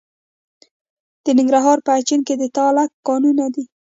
[1.23, 3.65] د ننګرهار په اچین کې د تالک کانونه دي.